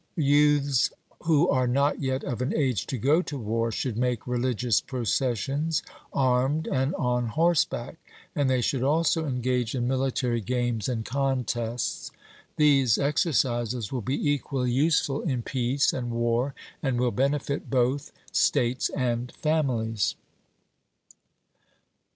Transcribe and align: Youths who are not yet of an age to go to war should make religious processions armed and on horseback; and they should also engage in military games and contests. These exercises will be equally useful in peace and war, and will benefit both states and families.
Youths 0.17 0.89
who 1.25 1.47
are 1.47 1.67
not 1.67 1.99
yet 2.01 2.23
of 2.23 2.41
an 2.41 2.55
age 2.57 2.87
to 2.87 2.97
go 2.97 3.21
to 3.21 3.37
war 3.37 3.71
should 3.71 3.97
make 3.97 4.25
religious 4.25 4.81
processions 4.81 5.83
armed 6.11 6.65
and 6.65 6.95
on 6.95 7.27
horseback; 7.27 7.97
and 8.35 8.49
they 8.49 8.61
should 8.61 8.81
also 8.81 9.27
engage 9.27 9.75
in 9.75 9.87
military 9.87 10.41
games 10.41 10.89
and 10.89 11.05
contests. 11.05 12.09
These 12.55 12.97
exercises 12.97 13.91
will 13.91 14.01
be 14.01 14.27
equally 14.31 14.71
useful 14.71 15.21
in 15.21 15.43
peace 15.43 15.93
and 15.93 16.09
war, 16.09 16.55
and 16.81 16.99
will 16.99 17.11
benefit 17.11 17.69
both 17.69 18.11
states 18.31 18.89
and 18.95 19.31
families. 19.31 20.15